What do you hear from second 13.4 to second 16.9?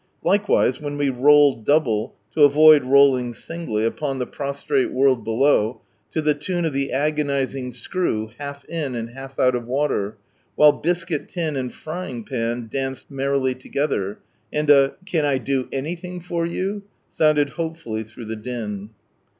together, and a" Can I do anything for you?"